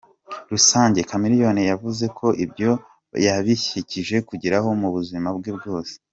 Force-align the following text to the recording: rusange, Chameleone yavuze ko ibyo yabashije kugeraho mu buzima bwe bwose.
rusange, 0.51 0.99
Chameleone 1.09 1.61
yavuze 1.71 2.05
ko 2.17 2.27
ibyo 2.43 2.71
yabashije 3.25 4.15
kugeraho 4.29 4.69
mu 4.81 4.89
buzima 4.95 5.29
bwe 5.39 5.51
bwose. 5.59 5.93